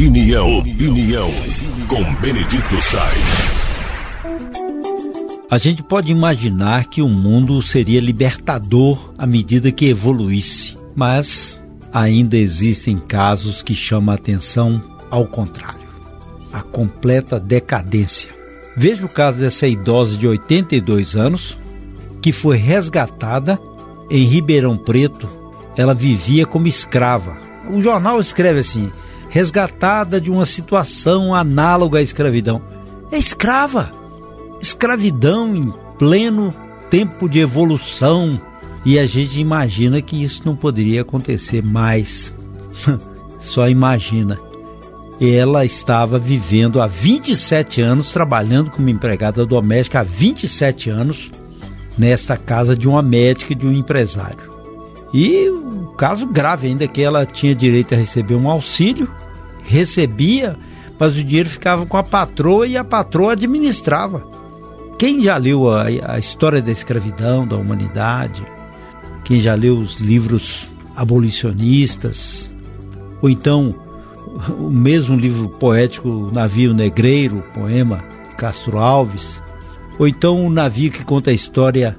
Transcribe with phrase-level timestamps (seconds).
[0.00, 1.30] Opinião, opinião,
[1.86, 3.50] com Benedito Sainz.
[5.50, 11.60] A gente pode imaginar que o mundo seria libertador à medida que evoluísse, mas
[11.92, 15.86] ainda existem casos que chamam a atenção ao contrário
[16.50, 18.30] a completa decadência.
[18.74, 21.58] Veja o caso dessa idosa de 82 anos
[22.22, 23.60] que foi resgatada
[24.10, 25.28] em Ribeirão Preto.
[25.76, 27.38] Ela vivia como escrava.
[27.70, 28.90] O jornal escreve assim:
[29.30, 32.60] resgatada de uma situação análoga à escravidão.
[33.10, 33.92] É escrava.
[34.60, 36.52] Escravidão em pleno
[36.90, 38.38] tempo de evolução.
[38.84, 42.32] E a gente imagina que isso não poderia acontecer mais.
[43.38, 44.38] Só imagina.
[45.20, 51.30] Ela estava vivendo há 27 anos, trabalhando como empregada doméstica há 27 anos,
[51.96, 54.50] nesta casa de uma médica e de um empresário.
[55.12, 59.10] E o caso grave ainda que ela tinha direito a receber um auxílio,
[59.70, 60.56] recebia,
[60.98, 64.26] mas o dinheiro ficava com a patroa e a patroa administrava.
[64.98, 68.44] Quem já leu a, a história da escravidão, da humanidade,
[69.24, 72.52] quem já leu os livros abolicionistas,
[73.22, 73.74] ou então
[74.58, 79.40] o mesmo livro poético Navio Negreiro, poema de Castro Alves,
[79.98, 81.96] ou então o navio que conta a história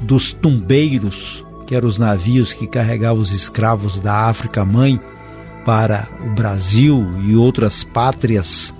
[0.00, 4.98] dos tumbeiros, que eram os navios que carregavam os escravos da África Mãe
[5.64, 8.74] para o Brasil e outras pátrias.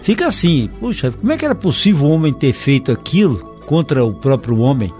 [0.00, 4.12] Fica assim, puxa, como é que era possível o homem ter feito aquilo contra o
[4.12, 4.92] próprio homem?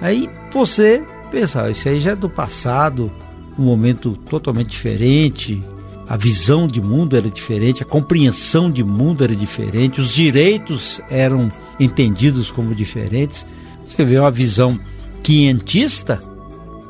[0.00, 3.12] Aí você pensa, ah, isso aí já é do passado,
[3.58, 5.62] um momento totalmente diferente,
[6.08, 11.50] a visão de mundo era diferente, a compreensão de mundo era diferente, os direitos eram
[11.80, 13.44] entendidos como diferentes.
[13.84, 14.78] Você vê uma visão
[15.22, 16.22] quientista,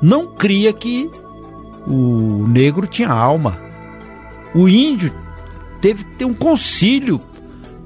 [0.02, 1.10] não cria que
[1.86, 3.58] o negro tinha alma.
[4.54, 5.12] O índio
[5.80, 7.20] teve que ter um concílio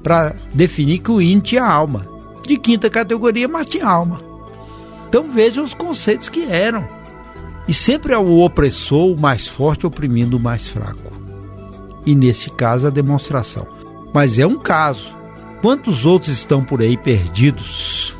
[0.01, 2.07] para definir que o índio tinha alma.
[2.45, 4.19] De quinta categoria, mas tinha alma.
[5.07, 6.87] Então vejam os conceitos que eram.
[7.67, 11.11] E sempre é o opressor, o mais forte, oprimindo o mais fraco
[12.05, 13.67] e, neste caso, a demonstração.
[14.13, 15.15] Mas é um caso.
[15.61, 18.15] Quantos outros estão por aí perdidos?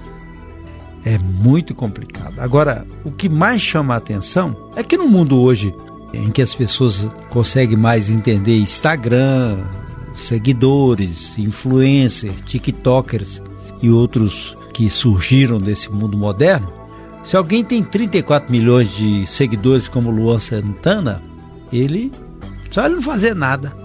[1.03, 2.39] É muito complicado.
[2.39, 5.73] Agora, o que mais chama a atenção é que no mundo hoje,
[6.13, 9.57] em que as pessoas conseguem mais entender Instagram,
[10.13, 13.41] seguidores, influencers, TikTokers
[13.81, 16.71] e outros que surgiram desse mundo moderno,
[17.23, 21.21] se alguém tem 34 milhões de seguidores como Luan Santana,
[21.71, 22.11] ele
[22.71, 23.75] só ele não fazer nada.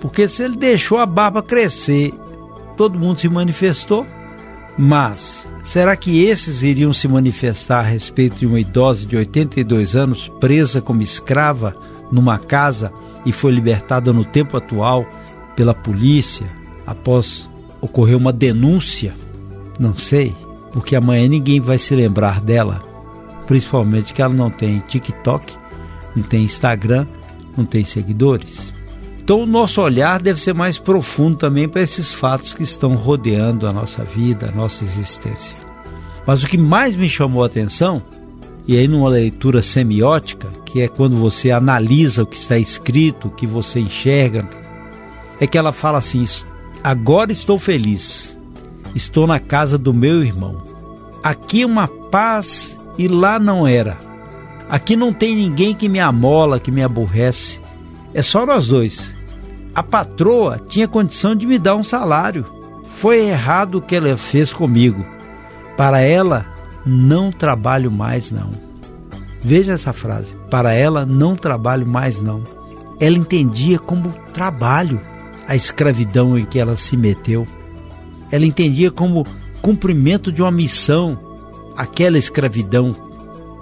[0.00, 2.12] Porque se ele deixou a barba crescer,
[2.76, 4.06] todo mundo se manifestou.
[4.78, 10.28] Mas será que esses iriam se manifestar a respeito de uma idosa de 82 anos
[10.40, 11.74] presa como escrava
[12.12, 12.92] numa casa
[13.24, 15.06] e foi libertada no tempo atual
[15.54, 16.46] pela polícia
[16.86, 17.48] após
[17.80, 19.14] ocorrer uma denúncia?
[19.78, 20.34] Não sei,
[20.72, 22.82] porque amanhã ninguém vai se lembrar dela,
[23.46, 25.54] principalmente que ela não tem TikTok,
[26.14, 27.06] não tem Instagram
[27.56, 28.72] não tem seguidores.
[29.26, 33.66] Então, o nosso olhar deve ser mais profundo também para esses fatos que estão rodeando
[33.66, 35.56] a nossa vida, a nossa existência.
[36.24, 38.00] Mas o que mais me chamou a atenção,
[38.68, 43.30] e aí numa leitura semiótica, que é quando você analisa o que está escrito, o
[43.32, 44.48] que você enxerga,
[45.40, 46.24] é que ela fala assim:
[46.80, 48.38] agora estou feliz,
[48.94, 50.62] estou na casa do meu irmão.
[51.20, 53.98] Aqui uma paz e lá não era.
[54.68, 57.60] Aqui não tem ninguém que me amola, que me aborrece.
[58.14, 59.15] É só nós dois.
[59.76, 62.46] A patroa tinha condição de me dar um salário.
[62.82, 65.04] Foi errado o que ela fez comigo.
[65.76, 66.46] Para ela,
[66.86, 68.50] não trabalho mais não.
[69.42, 70.34] Veja essa frase.
[70.50, 72.42] Para ela, não trabalho mais não.
[72.98, 74.98] Ela entendia como trabalho
[75.46, 77.46] a escravidão em que ela se meteu.
[78.30, 79.26] Ela entendia como
[79.60, 81.18] cumprimento de uma missão
[81.76, 82.96] aquela escravidão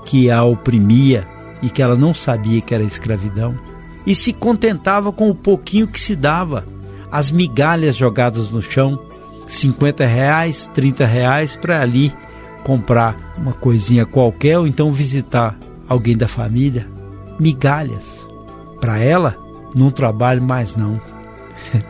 [0.05, 1.27] que a oprimia
[1.61, 3.59] e que ela não sabia que era escravidão,
[4.07, 6.65] e se contentava com o pouquinho que se dava,
[7.11, 8.99] as migalhas jogadas no chão,
[9.47, 12.13] 50 reais, 30 reais para ali
[12.65, 15.57] comprar uma coisinha qualquer ou então visitar
[15.89, 16.89] alguém da família.
[17.39, 18.27] Migalhas.
[18.81, 19.37] Para ela,
[19.75, 21.01] não trabalho mais não.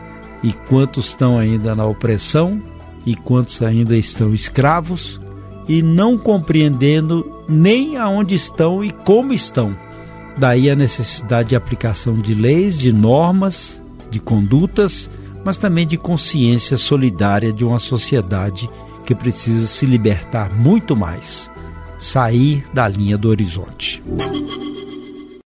[0.43, 2.61] e quantos estão ainda na opressão
[3.05, 5.19] e quantos ainda estão escravos
[5.67, 9.75] e não compreendendo nem aonde estão e como estão.
[10.37, 15.09] Daí a necessidade de aplicação de leis, de normas, de condutas,
[15.45, 18.69] mas também de consciência solidária de uma sociedade
[19.05, 21.49] que precisa se libertar muito mais,
[21.97, 24.03] sair da linha do horizonte.